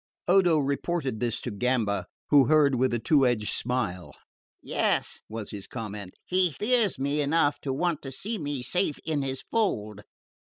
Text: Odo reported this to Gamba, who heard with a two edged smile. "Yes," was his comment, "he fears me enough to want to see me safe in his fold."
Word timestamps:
Odo 0.27 0.57
reported 0.57 1.19
this 1.19 1.39
to 1.41 1.51
Gamba, 1.51 2.07
who 2.31 2.45
heard 2.47 2.73
with 2.73 2.91
a 2.91 2.97
two 2.97 3.27
edged 3.27 3.51
smile. 3.53 4.11
"Yes," 4.59 5.21
was 5.29 5.51
his 5.51 5.67
comment, 5.67 6.15
"he 6.25 6.53
fears 6.53 6.97
me 6.97 7.21
enough 7.21 7.61
to 7.61 7.71
want 7.71 8.01
to 8.01 8.11
see 8.11 8.39
me 8.39 8.63
safe 8.63 8.97
in 9.05 9.21
his 9.21 9.43
fold." 9.51 10.01